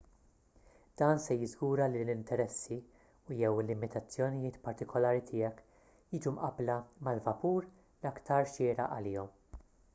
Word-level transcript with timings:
dan 1.01 1.19
se 1.25 1.35
jiżgura 1.41 1.85
li 1.95 1.99
l-interessi 2.05 2.77
u/jew 3.33 3.61
il-limitazzjonijiet 3.65 4.57
partikulari 4.69 5.23
tiegħek 5.29 5.63
jiġu 6.17 6.35
mqabbla 6.39 6.79
mal-vapur 7.09 7.71
l-aktar 7.71 8.53
xieraq 8.57 8.91
għalihom 8.99 9.35